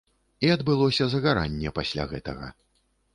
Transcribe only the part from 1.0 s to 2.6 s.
загаранне пасля гэтага.